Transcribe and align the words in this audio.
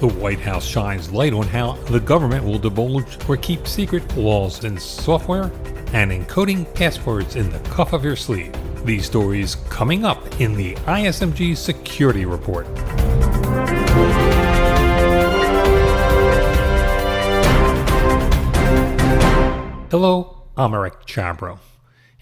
The 0.00 0.08
White 0.08 0.40
House 0.40 0.66
shines 0.66 1.12
light 1.12 1.32
on 1.32 1.46
how 1.46 1.72
the 1.84 2.00
government 2.00 2.44
will 2.44 2.58
divulge 2.58 3.28
or 3.28 3.36
keep 3.36 3.66
secret 3.66 4.16
laws 4.16 4.64
in 4.64 4.76
software 4.76 5.50
and 5.92 6.10
encoding 6.10 6.72
passwords 6.74 7.36
in 7.36 7.48
the 7.48 7.60
cuff 7.70 7.92
of 7.92 8.04
your 8.04 8.16
sleeve. 8.16 8.52
These 8.84 9.06
stories 9.06 9.54
coming 9.70 10.04
up 10.04 10.40
in 10.40 10.54
the 10.54 10.74
ISMG 10.74 11.56
Security 11.56 12.26
Report. 12.26 12.66
Hello, 19.90 20.42
I'm 20.56 20.74
Eric 20.74 21.06
Chabrow. 21.06 21.58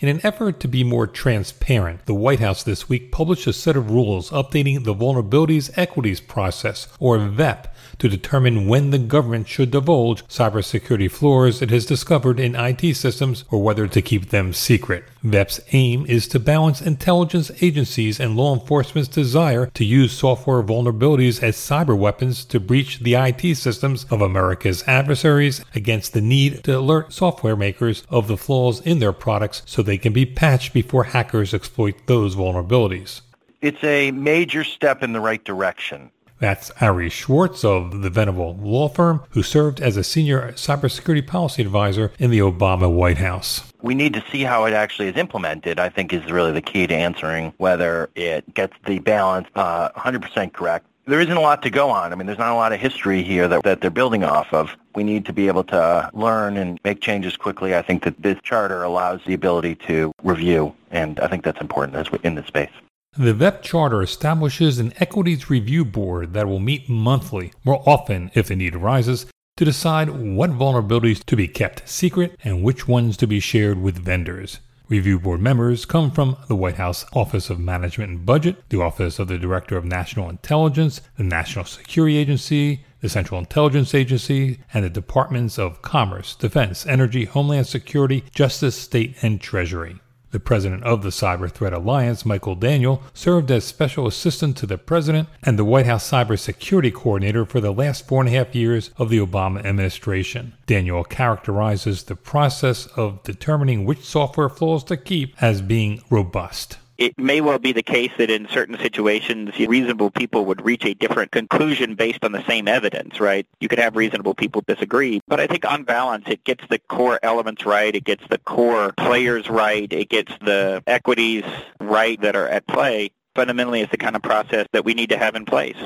In 0.03 0.09
an 0.09 0.21
effort 0.27 0.59
to 0.59 0.67
be 0.67 0.83
more 0.83 1.07
transparent, 1.07 2.07
the 2.07 2.13
White 2.13 2.41
House 2.41 2.65
this 2.65 2.89
week 2.89 3.13
published 3.13 3.47
a 3.47 3.53
set 3.53 3.77
of 3.77 3.89
rules 3.89 4.31
updating 4.31 4.83
the 4.83 4.97
Vulnerabilities 4.97 5.71
Equities 5.79 6.21
Process, 6.21 6.89
or 6.99 7.19
VEP, 7.19 7.73
to 8.01 8.09
determine 8.09 8.67
when 8.67 8.91
the 8.91 8.99
government 8.99 9.47
should 9.47 9.71
divulge 9.71 10.27
cybersecurity 10.27 11.09
flaws 11.09 11.63
it 11.63 11.71
has 11.71 11.87
discovered 11.87 12.41
in 12.41 12.57
IT 12.57 12.97
systems 12.97 13.45
or 13.53 13.63
whether 13.63 13.87
to 13.87 14.03
keep 14.03 14.31
them 14.31 14.53
secret. 14.53 15.05
VEP's 15.23 15.61
aim 15.71 16.05
is 16.07 16.27
to 16.27 16.41
balance 16.41 16.83
intelligence 16.83 17.53
agencies 17.61 18.19
and 18.19 18.37
law 18.37 18.55
enforcement's 18.55 19.09
desire 19.09 19.67
to 19.67 19.85
use 19.85 20.13
software 20.13 20.65
vulnerabilities 20.65 21.41
as 21.41 21.57
cyber 21.57 21.97
weapons 21.97 22.45
to 22.47 22.59
breach 22.59 22.99
the 22.99 23.15
IT 23.15 23.57
systems 23.57 24.05
of 24.11 24.21
America's 24.21 24.83
adversaries 24.89 25.65
against 25.77 26.13
the 26.13 26.21
need 26.21 26.65
to 26.65 26.77
alert 26.77 27.13
software 27.13 27.55
makers 27.55 28.03
of 28.09 28.27
the 28.27 28.37
flaws 28.37 28.81
in 28.81 28.99
their 28.99 29.13
products 29.13 29.63
so 29.65 29.81
they 29.81 29.92
can 29.99 30.13
be 30.13 30.27
patched 30.27 30.73
before 30.73 31.05
hackers 31.05 31.55
exploit 31.55 31.95
those 32.07 32.37
vulnerabilities. 32.37 33.21
It's 33.61 33.83
a 33.85 34.11
major 34.11 34.65
step 34.65 35.03
in 35.03 35.13
the 35.13 35.21
right 35.21 35.43
direction. 35.45 36.11
That's 36.43 36.73
Ari 36.81 37.09
Schwartz 37.09 37.65
of 37.65 38.03
the 38.03 38.11
Venable 38.11 38.57
Law 38.57 38.89
Firm, 38.89 39.23
who 39.31 39.45
served 39.45 39.81
as 39.81 39.97
a 39.97 40.03
senior 40.03 40.51
cybersecurity 40.55 41.25
policy 41.25 41.63
advisor 41.63 42.11
in 42.19 42.31
the 42.31 42.41
Obama 42.41 42.93
White 42.93 43.19
House. 43.19 43.73
We 43.81 43.95
need 43.95 44.13
to 44.15 44.25
see 44.33 44.43
how 44.43 44.65
it 44.65 44.73
actually 44.73 45.07
is 45.07 45.17
implemented, 45.17 45.79
I 45.79 45.89
think 45.89 46.13
is 46.13 46.29
really 46.33 46.51
the 46.51 46.61
key 46.61 46.89
to 46.89 46.95
answering 46.95 47.55
whether 47.59 48.11
it 48.17 48.53
gets 48.55 48.73
the 48.87 48.99
balance 48.99 49.47
uh, 49.55 49.91
100% 49.91 50.53
correct. 50.53 50.85
There 51.05 51.21
isn't 51.21 51.37
a 51.37 51.41
lot 51.41 51.63
to 51.63 51.71
go 51.71 51.91
on. 51.91 52.13
I 52.13 52.15
mean, 52.15 52.27
there's 52.27 52.39
not 52.39 52.53
a 52.53 52.55
lot 52.55 52.73
of 52.73 52.79
history 52.79 53.23
here 53.23 53.49
that, 53.49 53.65
that 53.65 53.81
they're 53.81 53.91
building 53.91 54.23
off 54.23 54.53
of. 54.55 54.77
We 54.95 55.03
need 55.03 55.25
to 55.27 55.33
be 55.33 55.49
able 55.49 55.65
to 55.65 56.09
learn 56.13 56.57
and 56.57 56.79
make 56.85 57.01
changes 57.01 57.37
quickly. 57.37 57.75
I 57.75 57.83
think 57.83 58.05
that 58.05 58.23
this 58.23 58.39
charter 58.43 58.85
allows 58.85 59.21
the 59.27 59.35
ability 59.35 59.75
to 59.87 60.13
review, 60.23 60.75
and 60.93 61.19
I 61.19 61.27
think 61.27 61.43
that's 61.43 61.61
important 61.61 62.09
in 62.25 62.35
this 62.37 62.47
space. 62.47 62.71
The 63.19 63.35
VEP 63.35 63.63
Charter 63.63 64.01
establishes 64.03 64.79
an 64.79 64.95
equities 64.99 65.51
review 65.51 65.85
board 65.85 66.33
that 66.33 66.47
will 66.47 66.61
meet 66.61 66.89
monthly, 66.89 67.53
more 67.65 67.83
often 67.87 68.31
if 68.35 68.47
the 68.47 68.57
need 68.57 68.75
arises, 68.75 69.27
to 69.59 69.65
decide 69.67 70.09
what 70.09 70.51
vulnerabilities 70.51 71.23
to 71.25 71.37
be 71.37 71.47
kept 71.47 71.87
secret 71.89 72.37
and 72.43 72.63
which 72.63 72.89
ones 72.89 73.17
to 73.19 73.27
be 73.27 73.39
shared 73.39 73.83
with 73.83 73.99
vendors. 73.99 74.61
Review 74.93 75.19
board 75.19 75.41
members 75.41 75.87
come 75.87 76.11
from 76.11 76.37
the 76.49 76.55
White 76.55 76.77
House 76.77 77.07
Office 77.15 77.49
of 77.49 77.59
Management 77.59 78.11
and 78.11 78.27
Budget, 78.27 78.63
the 78.69 78.83
Office 78.83 79.19
of 79.19 79.27
the 79.27 79.39
Director 79.39 79.79
of 79.79 79.87
National 79.87 80.29
Intelligence, 80.29 81.01
the 81.17 81.23
National 81.23 81.65
Security 81.65 82.19
Agency, 82.19 82.85
the 83.01 83.09
Central 83.09 83.41
Intelligence 83.41 83.95
Agency, 83.95 84.59
and 84.75 84.85
the 84.85 84.91
Departments 84.91 85.59
of 85.59 85.81
Commerce, 85.81 86.35
Defense, 86.35 86.85
Energy, 86.85 87.25
Homeland 87.25 87.67
Security, 87.67 88.23
Justice, 88.35 88.77
State, 88.77 89.17
and 89.23 89.41
Treasury. 89.41 89.99
The 90.33 90.41
president 90.41 90.83
of 90.85 91.03
the 91.03 91.11
Cyber 91.11 91.51
Threat 91.51 91.75
Alliance, 91.75 92.25
Michael 92.25 92.55
Daniel, 92.55 93.03
served 93.13 93.51
as 93.51 93.65
special 93.65 94.07
assistant 94.07 94.57
to 94.57 94.67
the 94.67 94.79
president 94.79 95.29
and 95.43 95.59
the 95.59 95.65
White 95.65 95.85
House 95.85 96.11
cybersecurity 96.11 96.93
coordinator 96.93 97.45
for 97.45 97.61
the 97.61 97.71
last 97.71 98.09
four 98.09 98.23
and 98.23 98.31
a 98.31 98.33
half 98.33 98.55
years 98.55 98.91
of 98.97 99.11
the 99.11 99.19
Obama 99.19 99.63
administration. 99.63 100.55
Daniel 100.67 101.05
characterizes 101.05 102.05
the 102.05 102.17
process 102.17 102.87
of 102.97 103.23
determining 103.23 103.85
which 103.85 104.05
software 104.05 104.49
flaws 104.49 104.83
to 104.85 104.97
keep 104.97 105.41
as 105.43 105.61
being 105.61 106.03
robust 106.09 106.79
it 107.03 107.19
may 107.19 107.41
well 107.41 107.59
be 107.59 107.73
the 107.73 107.83
case 107.83 108.13
that 108.19 108.31
in 108.31 108.47
certain 108.49 108.79
situations, 108.79 109.59
reasonable 109.59 110.11
people 110.11 110.45
would 110.45 110.65
reach 110.65 110.85
a 110.85 110.95
different 110.95 111.33
conclusion 111.33 111.97
based 111.97 112.25
on 112.25 112.31
the 112.31 112.45
same 112.45 112.69
evidence, 112.69 113.19
right? 113.19 113.45
You 113.59 113.67
could 113.67 113.81
have 113.81 113.97
reasonable 113.97 114.35
people 114.35 114.63
disagree, 114.65 115.21
but 115.27 115.41
I 115.41 115.49
think 115.49 115.69
on 115.69 115.83
balance, 115.83 116.27
it 116.29 116.45
gets 116.45 116.65
the 116.69 116.79
core 116.79 117.19
elements 117.25 117.67
right, 117.67 117.93
it 117.93 118.05
gets 118.05 118.23
the 118.29 118.39
core 118.39 118.93
players 118.97 119.51
right, 119.51 119.93
it 119.93 120.11
gets 120.11 120.33
the 120.43 120.81
equities 120.87 121.45
right 121.81 122.21
that 122.21 122.37
are 122.37 122.47
at 122.47 122.69
play. 122.69 123.11
Fundamentally, 123.35 123.81
it's 123.81 123.91
the 123.91 123.99
kind 123.99 124.15
of 124.15 124.23
process 124.23 124.69
that 124.73 124.85
we 124.85 124.95
need 124.95 125.09
to 125.09 125.19
have 125.19 125.35
in 125.35 125.45
place. 125.45 125.79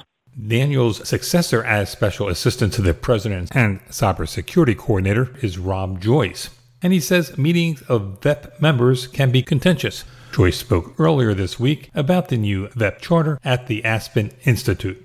Daniel's 0.47 1.09
successor 1.09 1.65
as 1.65 1.89
special 1.89 2.29
assistant 2.29 2.75
to 2.75 2.83
the 2.83 2.93
president 2.93 3.57
and 3.57 3.81
cybersecurity 3.87 4.77
coordinator 4.77 5.35
is 5.41 5.57
Rob 5.57 5.99
Joyce. 5.99 6.51
And 6.87 6.93
he 6.93 7.01
says 7.01 7.37
meetings 7.37 7.83
of 7.89 8.21
VEP 8.21 8.61
members 8.61 9.09
can 9.09 9.33
be 9.33 9.43
contentious. 9.43 10.05
Joyce 10.31 10.57
spoke 10.57 10.95
earlier 11.01 11.35
this 11.35 11.59
week 11.59 11.91
about 11.97 12.29
the 12.29 12.37
new 12.37 12.69
VEP 12.77 13.01
charter 13.01 13.41
at 13.43 13.67
the 13.67 13.85
Aspen 13.85 14.31
Institute. 14.45 15.05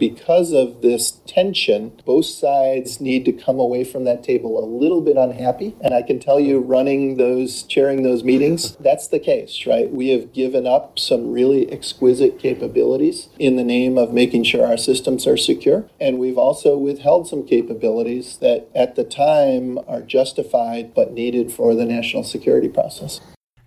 Because 0.00 0.52
of 0.52 0.80
this 0.80 1.20
tension, 1.26 1.92
both 2.06 2.24
sides 2.24 3.02
need 3.02 3.26
to 3.26 3.32
come 3.32 3.60
away 3.60 3.84
from 3.84 4.04
that 4.04 4.24
table 4.24 4.58
a 4.58 4.64
little 4.64 5.02
bit 5.02 5.18
unhappy. 5.18 5.76
And 5.82 5.92
I 5.92 6.00
can 6.00 6.18
tell 6.18 6.40
you, 6.40 6.58
running 6.58 7.18
those, 7.18 7.64
chairing 7.64 8.02
those 8.02 8.24
meetings, 8.24 8.76
that's 8.80 9.08
the 9.08 9.18
case, 9.18 9.66
right? 9.66 9.92
We 9.92 10.08
have 10.08 10.32
given 10.32 10.66
up 10.66 10.98
some 10.98 11.30
really 11.30 11.70
exquisite 11.70 12.38
capabilities 12.38 13.28
in 13.38 13.56
the 13.56 13.62
name 13.62 13.98
of 13.98 14.14
making 14.14 14.44
sure 14.44 14.66
our 14.66 14.78
systems 14.78 15.26
are 15.26 15.36
secure. 15.36 15.84
And 16.00 16.18
we've 16.18 16.38
also 16.38 16.78
withheld 16.78 17.28
some 17.28 17.46
capabilities 17.46 18.38
that 18.38 18.70
at 18.74 18.96
the 18.96 19.04
time 19.04 19.78
are 19.86 20.00
justified 20.00 20.94
but 20.94 21.12
needed 21.12 21.52
for 21.52 21.74
the 21.74 21.84
national 21.84 22.24
security 22.24 22.70
process. 22.70 23.20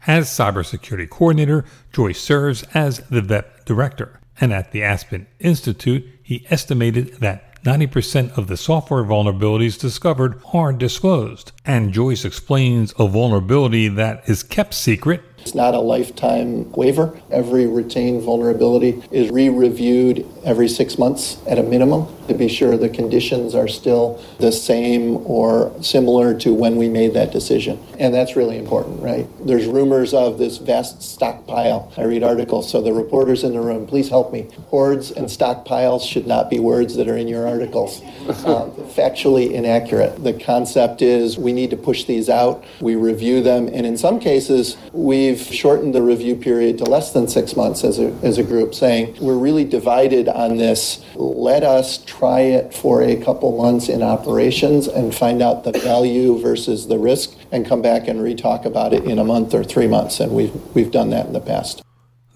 As 0.08 0.30
cybersecurity 0.30 1.12
coordinator, 1.12 1.64
Joyce 1.92 2.20
serves 2.20 2.64
as 2.74 3.02
the 3.12 3.22
VEP 3.22 3.66
director. 3.66 4.20
And 4.42 4.52
at 4.52 4.72
the 4.72 4.84
Aspen 4.84 5.28
Institute, 5.40 6.10
he 6.24 6.48
estimated 6.50 7.16
that 7.20 7.62
90% 7.64 8.38
of 8.38 8.48
the 8.48 8.58
software 8.58 9.04
vulnerabilities 9.04 9.80
discovered 9.80 10.42
are 10.54 10.74
disclosed. 10.74 11.52
And 11.66 11.94
Joyce 11.94 12.26
explains 12.26 12.94
a 12.98 13.08
vulnerability 13.08 13.88
that 13.90 14.28
is 14.28 14.44
kept 14.44 14.74
secret 14.74 15.33
it's 15.44 15.54
not 15.54 15.74
a 15.74 15.80
lifetime 15.80 16.72
waiver. 16.72 17.20
Every 17.30 17.68
retained 17.68 18.24
vulnerability 18.24 19.04
is 19.12 19.30
re 19.30 19.50
reviewed 19.50 20.26
every 20.46 20.70
six 20.70 20.98
months 20.98 21.38
at 21.46 21.60
a 21.60 21.64
minimum 21.64 22.08
to 22.28 22.34
be 22.34 22.48
sure 22.48 22.78
the 22.78 22.90
conditions 22.90 23.54
are 23.54 23.68
still 23.68 24.24
the 24.40 24.52
same 24.52 25.18
or 25.28 25.74
similar 25.82 26.38
to 26.40 26.54
when 26.54 26.78
we 26.78 26.88
made 26.88 27.14
that 27.14 27.32
decision. 27.32 27.78
And 28.00 28.14
that's 28.14 28.38
really 28.38 28.58
important, 28.58 29.02
right? 29.02 29.28
There's 29.46 29.66
rumors 29.66 30.14
of 30.14 30.38
this 30.38 30.58
vast 30.58 31.02
stockpile. 31.02 31.92
I 31.98 32.04
read 32.04 32.24
articles, 32.24 32.72
so 32.72 32.82
the 32.82 32.94
reporters 32.94 33.44
in 33.44 33.52
the 33.52 33.60
room, 33.60 33.86
please 33.86 34.08
help 34.08 34.32
me. 34.32 34.48
Hoards 34.70 35.12
and 35.12 35.28
stockpiles 35.28 36.10
should 36.10 36.26
not 36.26 36.50
be 36.50 36.60
words 36.60 36.96
that 36.96 37.10
are 37.10 37.18
in 37.18 37.28
your 37.28 37.48
articles. 37.48 38.02
Um, 38.44 38.72
factually 38.72 39.52
inaccurate. 39.52 40.22
The 40.22 40.34
concept 40.34 41.02
is 41.02 41.38
we 41.38 41.54
need 41.54 41.70
to 41.70 41.78
push 41.78 42.04
these 42.06 42.30
out, 42.30 42.64
we 42.82 42.96
review 42.96 43.42
them, 43.42 43.68
and 43.68 43.86
in 43.86 43.98
some 43.98 44.20
cases, 44.20 44.76
we 44.92 45.33
we've 45.34 45.42
shortened 45.42 45.96
the 45.96 46.02
review 46.02 46.36
period 46.36 46.78
to 46.78 46.84
less 46.84 47.12
than 47.12 47.28
six 47.28 47.56
months 47.56 47.84
as 47.84 47.98
a, 47.98 48.10
as 48.22 48.38
a 48.38 48.44
group, 48.44 48.76
saying 48.76 49.18
we're 49.20 49.38
really 49.38 49.64
divided 49.64 50.28
on 50.28 50.58
this. 50.58 51.04
Let 51.16 51.64
us 51.64 52.04
try 52.06 52.42
it 52.42 52.72
for 52.72 53.02
a 53.02 53.16
couple 53.16 53.58
months 53.58 53.90
in 53.90 54.04
operations 54.04 54.88
and 54.88 55.14
find 55.14 55.42
out 55.42 55.64
the 55.64 55.72
value 55.72 56.40
versus 56.40 56.88
the 56.88 57.00
risk 57.00 57.36
and 57.52 57.66
come 57.66 57.82
back 57.82 58.08
and 58.08 58.22
re-talk 58.22 58.66
about 58.66 58.94
it 58.94 59.06
in 59.06 59.18
a 59.18 59.24
month 59.24 59.56
or 59.56 59.64
three 59.64 59.88
months. 59.88 60.20
And 60.20 60.34
we've, 60.34 60.54
we've 60.76 60.92
done 60.92 61.10
that 61.10 61.26
in 61.26 61.34
the 61.34 61.42
past. 61.42 61.82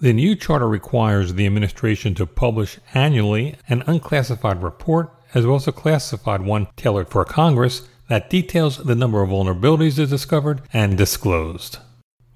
The 0.00 0.12
new 0.12 0.34
charter 0.34 0.68
requires 0.68 1.34
the 1.34 1.46
administration 1.46 2.14
to 2.16 2.26
publish 2.26 2.80
annually 2.94 3.54
an 3.68 3.84
unclassified 3.86 4.60
report 4.60 5.12
as 5.34 5.46
well 5.46 5.56
as 5.56 5.68
a 5.68 5.72
classified 5.72 6.42
one 6.42 6.66
tailored 6.76 7.10
for 7.10 7.24
Congress 7.24 7.86
that 8.08 8.30
details 8.30 8.78
the 8.78 8.94
number 8.96 9.22
of 9.22 9.30
vulnerabilities 9.30 9.98
it 9.98 10.08
discovered 10.08 10.62
and 10.72 10.96
disclosed. 10.96 11.78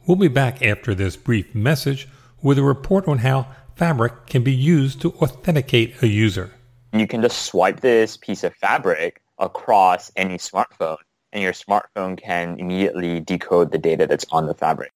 We'll 0.04 0.16
be 0.16 0.26
back 0.26 0.62
after 0.62 0.96
this 0.96 1.16
brief 1.16 1.54
message 1.54 2.08
with 2.43 2.58
a 2.58 2.62
report 2.64 3.06
on 3.06 3.19
how 3.19 3.46
Fabric 3.76 4.26
can 4.26 4.43
be 4.43 4.52
used 4.52 5.00
to 5.02 5.12
authenticate 5.14 6.02
a 6.02 6.08
user. 6.08 6.52
You 6.93 7.06
can 7.06 7.22
just 7.22 7.46
swipe 7.46 7.78
this 7.81 8.16
piece 8.16 8.43
of 8.43 8.52
fabric 8.56 9.22
across 9.38 10.10
any 10.16 10.38
smartphone, 10.38 10.96
and 11.32 11.40
your 11.40 11.52
smartphone 11.52 12.20
can 12.20 12.58
immediately 12.58 13.20
decode 13.20 13.70
the 13.70 13.78
data 13.78 14.08
that's 14.08 14.26
on 14.32 14.46
the 14.46 14.54
fabric. 14.54 14.90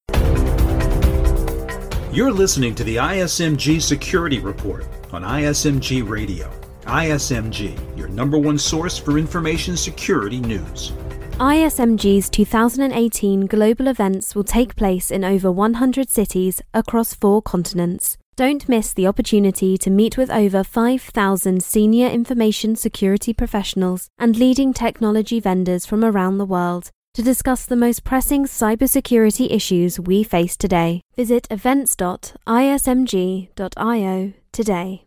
You're 2.13 2.33
listening 2.33 2.75
to 2.75 2.83
the 2.83 2.97
ISMG 2.97 3.81
Security 3.81 4.41
Report 4.41 4.87
on 5.13 5.23
ISMG 5.23 6.09
Radio. 6.09 6.51
ISMG, 6.83 7.79
your 7.97 8.09
number 8.09 8.39
one 8.39 8.59
source 8.59 8.99
for 8.99 9.19
information 9.19 9.77
security 9.77 10.41
news. 10.41 10.93
ISMG's 11.39 12.31
2018 12.31 13.45
global 13.45 13.89
events 13.89 14.35
will 14.35 14.43
take 14.43 14.75
place 14.75 15.11
in 15.11 15.23
over 15.23 15.53
100 15.53 16.09
cities 16.09 16.63
across 16.73 17.13
four 17.13 17.43
continents. 17.43 18.17
Don't 18.37 18.67
miss 18.71 18.95
the 18.95 19.07
opportunity 19.07 19.77
to 19.77 19.91
meet 19.91 20.17
with 20.17 20.31
over 20.31 20.65
5,000 20.65 21.63
senior 21.63 22.09
information 22.09 22.75
security 22.75 23.35
professionals 23.35 24.09
and 24.19 24.39
leading 24.39 24.73
technology 24.73 25.39
vendors 25.39 25.85
from 25.85 26.03
around 26.03 26.39
the 26.39 26.47
world 26.47 26.91
to 27.13 27.23
discuss 27.23 27.67
the 27.67 27.77
most 27.77 28.03
pressing 28.03 28.47
cybersecurity 28.47 29.51
issues 29.51 30.01
we 30.01 30.23
face 30.23 30.57
today. 30.57 31.03
Visit 31.17 31.47
events.ismg.io 31.51 34.33
today. 34.53 35.05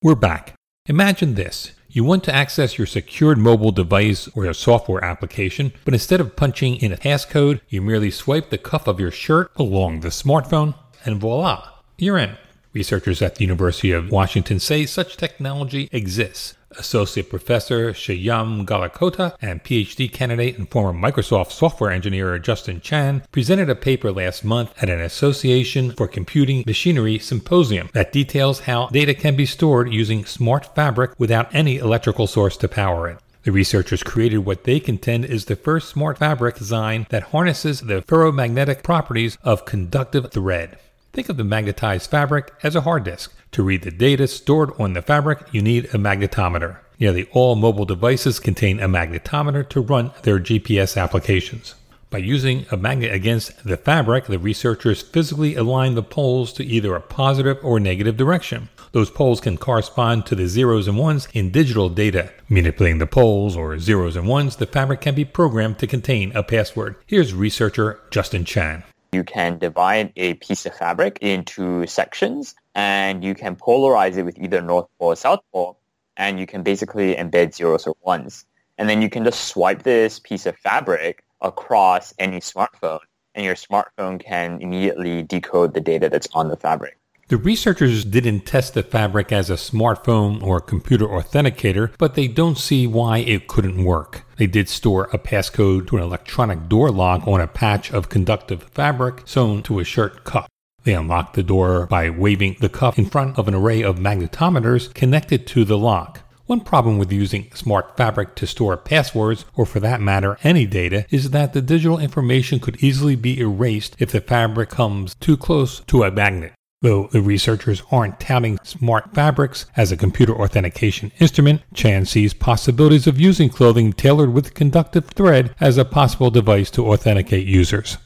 We're 0.00 0.14
back. 0.14 0.54
Imagine 0.86 1.34
this. 1.34 1.72
You 1.92 2.04
want 2.04 2.22
to 2.24 2.34
access 2.34 2.78
your 2.78 2.86
secured 2.86 3.36
mobile 3.36 3.72
device 3.72 4.28
or 4.36 4.44
your 4.44 4.54
software 4.54 5.04
application, 5.04 5.72
but 5.84 5.92
instead 5.92 6.20
of 6.20 6.36
punching 6.36 6.76
in 6.76 6.92
a 6.92 6.96
passcode, 6.96 7.60
you 7.68 7.82
merely 7.82 8.12
swipe 8.12 8.50
the 8.50 8.58
cuff 8.58 8.86
of 8.86 9.00
your 9.00 9.10
shirt 9.10 9.50
along 9.56 10.00
the 10.00 10.10
smartphone, 10.10 10.76
and 11.04 11.20
voila, 11.20 11.68
you're 11.98 12.16
in. 12.16 12.36
Researchers 12.72 13.20
at 13.20 13.34
the 13.34 13.44
University 13.44 13.90
of 13.90 14.12
Washington 14.12 14.60
say 14.60 14.86
such 14.86 15.16
technology 15.16 15.88
exists. 15.90 16.54
Associate 16.78 17.28
Professor 17.28 17.92
Shyam 17.92 18.64
Gollakota 18.64 19.34
and 19.40 19.62
PhD 19.62 20.10
candidate 20.10 20.58
and 20.58 20.68
former 20.68 20.98
Microsoft 20.98 21.52
software 21.52 21.90
engineer 21.90 22.38
Justin 22.38 22.80
Chan 22.80 23.22
presented 23.32 23.68
a 23.68 23.74
paper 23.74 24.12
last 24.12 24.44
month 24.44 24.72
at 24.82 24.90
an 24.90 25.00
Association 25.00 25.92
for 25.92 26.08
Computing 26.08 26.64
Machinery 26.66 27.18
symposium 27.18 27.90
that 27.92 28.12
details 28.12 28.60
how 28.60 28.86
data 28.88 29.14
can 29.14 29.36
be 29.36 29.46
stored 29.46 29.92
using 29.92 30.24
smart 30.24 30.74
fabric 30.74 31.12
without 31.18 31.54
any 31.54 31.78
electrical 31.78 32.26
source 32.26 32.56
to 32.56 32.68
power 32.68 33.08
it. 33.08 33.18
The 33.42 33.52
researchers 33.52 34.02
created 34.02 34.38
what 34.38 34.64
they 34.64 34.80
contend 34.80 35.24
is 35.24 35.46
the 35.46 35.56
first 35.56 35.88
smart 35.88 36.18
fabric 36.18 36.56
design 36.56 37.06
that 37.08 37.22
harnesses 37.24 37.80
the 37.80 38.02
ferromagnetic 38.02 38.82
properties 38.82 39.38
of 39.42 39.64
conductive 39.64 40.30
thread. 40.30 40.78
Think 41.12 41.28
of 41.28 41.36
the 41.36 41.44
magnetized 41.44 42.10
fabric 42.10 42.52
as 42.62 42.76
a 42.76 42.82
hard 42.82 43.04
disk. 43.04 43.32
To 43.52 43.62
read 43.64 43.82
the 43.82 43.90
data 43.90 44.28
stored 44.28 44.70
on 44.78 44.92
the 44.92 45.02
fabric, 45.02 45.40
you 45.50 45.60
need 45.60 45.86
a 45.86 45.98
magnetometer. 45.98 46.78
Nearly 47.00 47.26
all 47.32 47.56
mobile 47.56 47.84
devices 47.84 48.38
contain 48.38 48.78
a 48.78 48.88
magnetometer 48.88 49.68
to 49.70 49.80
run 49.80 50.12
their 50.22 50.38
GPS 50.38 50.96
applications. 51.00 51.74
By 52.10 52.18
using 52.18 52.66
a 52.70 52.76
magnet 52.76 53.12
against 53.12 53.64
the 53.64 53.76
fabric, 53.76 54.26
the 54.26 54.38
researchers 54.38 55.02
physically 55.02 55.54
align 55.54 55.94
the 55.94 56.02
poles 56.02 56.52
to 56.54 56.64
either 56.64 56.94
a 56.94 57.00
positive 57.00 57.58
or 57.62 57.80
negative 57.80 58.16
direction. 58.16 58.68
Those 58.92 59.10
poles 59.10 59.40
can 59.40 59.56
correspond 59.56 60.26
to 60.26 60.34
the 60.34 60.48
zeros 60.48 60.88
and 60.88 60.98
ones 60.98 61.28
in 61.32 61.50
digital 61.50 61.88
data. 61.88 62.32
Manipulating 62.48 62.98
the 62.98 63.06
poles 63.06 63.56
or 63.56 63.78
zeros 63.78 64.16
and 64.16 64.26
ones, 64.26 64.56
the 64.56 64.66
fabric 64.66 65.00
can 65.00 65.14
be 65.14 65.24
programmed 65.24 65.78
to 65.78 65.86
contain 65.86 66.32
a 66.34 66.42
password. 66.42 66.96
Here's 67.06 67.32
researcher 67.32 68.00
Justin 68.10 68.44
Chan. 68.44 68.82
You 69.12 69.24
can 69.24 69.58
divide 69.58 70.12
a 70.16 70.34
piece 70.34 70.66
of 70.66 70.74
fabric 70.74 71.18
into 71.20 71.86
sections 71.86 72.54
and 72.74 73.24
you 73.24 73.34
can 73.34 73.56
polarize 73.56 74.16
it 74.16 74.22
with 74.22 74.38
either 74.38 74.62
north 74.62 74.86
pole 74.98 75.08
or 75.08 75.16
south 75.16 75.40
pole 75.52 75.78
and 76.16 76.38
you 76.38 76.46
can 76.46 76.62
basically 76.62 77.16
embed 77.16 77.54
zeros 77.54 77.86
or 77.86 77.96
ones. 78.02 78.44
And 78.78 78.88
then 78.88 79.02
you 79.02 79.10
can 79.10 79.24
just 79.24 79.46
swipe 79.46 79.82
this 79.82 80.20
piece 80.20 80.46
of 80.46 80.56
fabric 80.56 81.24
across 81.40 82.14
any 82.18 82.38
smartphone 82.40 83.00
and 83.34 83.44
your 83.44 83.56
smartphone 83.56 84.22
can 84.22 84.60
immediately 84.60 85.22
decode 85.22 85.74
the 85.74 85.80
data 85.80 86.08
that's 86.08 86.28
on 86.32 86.48
the 86.48 86.56
fabric. 86.56 86.96
The 87.28 87.36
researchers 87.36 88.04
didn't 88.04 88.40
test 88.40 88.74
the 88.74 88.82
fabric 88.82 89.30
as 89.30 89.50
a 89.50 89.54
smartphone 89.54 90.42
or 90.42 90.60
computer 90.60 91.06
authenticator, 91.06 91.92
but 91.96 92.16
they 92.16 92.26
don't 92.26 92.58
see 92.58 92.88
why 92.88 93.18
it 93.18 93.46
couldn't 93.46 93.84
work. 93.84 94.24
They 94.40 94.46
did 94.46 94.70
store 94.70 95.10
a 95.12 95.18
passcode 95.18 95.86
to 95.88 95.98
an 95.98 96.02
electronic 96.02 96.66
door 96.66 96.90
lock 96.90 97.28
on 97.28 97.42
a 97.42 97.46
patch 97.46 97.92
of 97.92 98.08
conductive 98.08 98.62
fabric 98.62 99.24
sewn 99.26 99.62
to 99.64 99.80
a 99.80 99.84
shirt 99.84 100.24
cuff. 100.24 100.48
They 100.84 100.94
unlocked 100.94 101.34
the 101.34 101.42
door 101.42 101.86
by 101.88 102.08
waving 102.08 102.56
the 102.58 102.70
cuff 102.70 102.98
in 102.98 103.04
front 103.04 103.38
of 103.38 103.48
an 103.48 103.54
array 103.54 103.82
of 103.82 103.98
magnetometers 103.98 104.94
connected 104.94 105.46
to 105.48 105.66
the 105.66 105.76
lock. 105.76 106.20
One 106.46 106.62
problem 106.62 106.96
with 106.96 107.12
using 107.12 107.50
smart 107.52 107.98
fabric 107.98 108.34
to 108.36 108.46
store 108.46 108.78
passwords, 108.78 109.44
or 109.56 109.66
for 109.66 109.78
that 109.80 110.00
matter, 110.00 110.38
any 110.42 110.64
data, 110.64 111.04
is 111.10 111.32
that 111.32 111.52
the 111.52 111.60
digital 111.60 111.98
information 111.98 112.60
could 112.60 112.82
easily 112.82 113.16
be 113.16 113.38
erased 113.40 113.94
if 113.98 114.10
the 114.10 114.22
fabric 114.22 114.70
comes 114.70 115.16
too 115.16 115.36
close 115.36 115.80
to 115.80 116.02
a 116.02 116.10
magnet. 116.10 116.54
Though 116.82 117.08
the 117.08 117.20
researchers 117.20 117.82
aren't 117.90 118.18
touting 118.20 118.58
smart 118.62 119.12
fabrics 119.12 119.66
as 119.76 119.92
a 119.92 119.98
computer 119.98 120.34
authentication 120.34 121.12
instrument, 121.20 121.60
Chan 121.74 122.06
sees 122.06 122.32
possibilities 122.32 123.06
of 123.06 123.20
using 123.20 123.50
clothing 123.50 123.92
tailored 123.92 124.32
with 124.32 124.54
conductive 124.54 125.04
thread 125.04 125.54
as 125.60 125.76
a 125.76 125.84
possible 125.84 126.30
device 126.30 126.70
to 126.70 126.90
authenticate 126.90 127.46
users. 127.46 127.98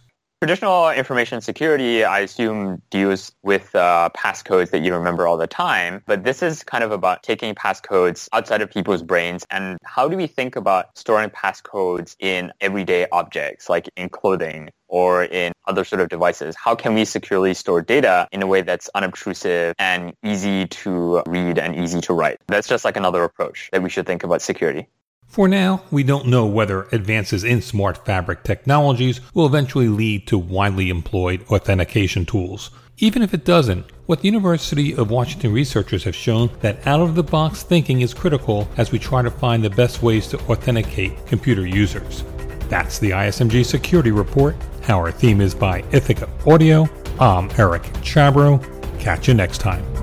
Traditional 0.42 0.90
information 0.90 1.40
security, 1.40 2.04
I 2.04 2.18
assume, 2.18 2.82
deals 2.90 3.30
with 3.44 3.72
uh, 3.76 4.10
passcodes 4.14 4.70
that 4.72 4.82
you 4.82 4.92
remember 4.92 5.28
all 5.28 5.38
the 5.38 5.46
time. 5.46 6.02
But 6.06 6.24
this 6.24 6.42
is 6.42 6.64
kind 6.64 6.82
of 6.82 6.90
about 6.90 7.22
taking 7.22 7.54
passcodes 7.54 8.28
outside 8.32 8.60
of 8.60 8.70
people's 8.72 9.04
brains. 9.04 9.46
And 9.50 9.78
how 9.84 10.08
do 10.08 10.16
we 10.16 10.26
think 10.26 10.56
about 10.56 10.98
storing 10.98 11.30
passcodes 11.30 12.16
in 12.18 12.52
everyday 12.60 13.06
objects, 13.12 13.70
like 13.70 13.88
in 13.96 14.08
clothing 14.08 14.70
or 14.88 15.24
in 15.24 15.53
other 15.66 15.84
sort 15.84 16.00
of 16.00 16.08
devices? 16.08 16.54
How 16.56 16.74
can 16.74 16.94
we 16.94 17.04
securely 17.04 17.54
store 17.54 17.82
data 17.82 18.28
in 18.32 18.42
a 18.42 18.46
way 18.46 18.62
that's 18.62 18.88
unobtrusive 18.94 19.74
and 19.78 20.14
easy 20.22 20.66
to 20.66 21.22
read 21.26 21.58
and 21.58 21.76
easy 21.76 22.00
to 22.02 22.12
write? 22.12 22.40
That's 22.46 22.68
just 22.68 22.84
like 22.84 22.96
another 22.96 23.24
approach 23.24 23.70
that 23.72 23.82
we 23.82 23.90
should 23.90 24.06
think 24.06 24.24
about 24.24 24.42
security. 24.42 24.88
For 25.26 25.48
now, 25.48 25.82
we 25.90 26.04
don't 26.04 26.26
know 26.26 26.46
whether 26.46 26.84
advances 26.92 27.42
in 27.42 27.60
smart 27.60 28.04
fabric 28.06 28.44
technologies 28.44 29.20
will 29.34 29.46
eventually 29.46 29.88
lead 29.88 30.28
to 30.28 30.38
widely 30.38 30.90
employed 30.90 31.44
authentication 31.50 32.24
tools. 32.24 32.70
Even 32.98 33.22
if 33.22 33.34
it 33.34 33.44
doesn't, 33.44 33.90
what 34.06 34.20
the 34.20 34.28
University 34.28 34.94
of 34.94 35.10
Washington 35.10 35.52
researchers 35.52 36.04
have 36.04 36.14
shown 36.14 36.50
that 36.60 36.86
out-of-the-box 36.86 37.64
thinking 37.64 38.02
is 38.02 38.14
critical 38.14 38.68
as 38.76 38.92
we 38.92 39.00
try 39.00 39.22
to 39.22 39.30
find 39.30 39.64
the 39.64 39.70
best 39.70 40.02
ways 40.02 40.28
to 40.28 40.38
authenticate 40.42 41.26
computer 41.26 41.66
users. 41.66 42.22
That's 42.68 43.00
the 43.00 43.10
ISMG 43.10 43.66
Security 43.66 44.12
Report. 44.12 44.54
Our 44.88 45.10
theme 45.10 45.40
is 45.40 45.54
by 45.54 45.82
Ithaca 45.92 46.28
Audio. 46.46 46.86
I'm 47.18 47.50
Eric 47.58 47.82
Chabrow. 48.02 48.60
Catch 49.00 49.28
you 49.28 49.34
next 49.34 49.58
time. 49.58 49.93